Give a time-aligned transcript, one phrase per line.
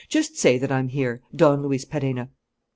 [0.09, 2.29] Just say that I'm here: Don Luis Perenna."